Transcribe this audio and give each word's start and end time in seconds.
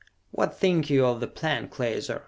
What 0.31 0.55
think 0.57 0.89
you 0.89 1.05
of 1.05 1.19
the 1.19 1.27
plan, 1.27 1.67
Klaser? 1.67 2.19